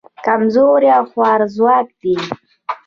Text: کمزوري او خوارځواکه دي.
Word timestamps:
کمزوري 0.25 0.89
او 0.97 1.03
خوارځواکه 1.11 1.93
دي. 2.01 2.15